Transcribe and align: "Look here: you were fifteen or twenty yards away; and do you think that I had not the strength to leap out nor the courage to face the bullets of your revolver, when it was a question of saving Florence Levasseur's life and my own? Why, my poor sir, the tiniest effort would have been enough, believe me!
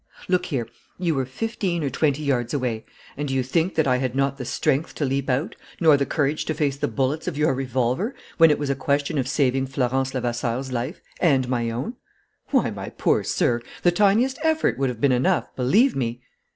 "Look 0.27 0.47
here: 0.47 0.67
you 0.97 1.13
were 1.13 1.27
fifteen 1.27 1.83
or 1.83 1.91
twenty 1.91 2.23
yards 2.23 2.55
away; 2.55 2.85
and 3.15 3.27
do 3.27 3.35
you 3.35 3.43
think 3.43 3.75
that 3.75 3.85
I 3.85 3.97
had 3.97 4.15
not 4.15 4.39
the 4.39 4.45
strength 4.45 4.95
to 4.95 5.05
leap 5.05 5.29
out 5.29 5.55
nor 5.79 5.95
the 5.95 6.07
courage 6.07 6.45
to 6.45 6.55
face 6.55 6.75
the 6.75 6.87
bullets 6.87 7.27
of 7.27 7.37
your 7.37 7.53
revolver, 7.53 8.15
when 8.39 8.49
it 8.49 8.57
was 8.57 8.71
a 8.71 8.75
question 8.75 9.19
of 9.19 9.27
saving 9.27 9.67
Florence 9.67 10.15
Levasseur's 10.15 10.71
life 10.71 11.01
and 11.19 11.47
my 11.47 11.69
own? 11.69 11.97
Why, 12.47 12.71
my 12.71 12.89
poor 12.89 13.23
sir, 13.23 13.61
the 13.83 13.91
tiniest 13.91 14.39
effort 14.41 14.79
would 14.79 14.89
have 14.89 15.01
been 15.01 15.11
enough, 15.11 15.55
believe 15.55 15.95
me! 15.95 16.23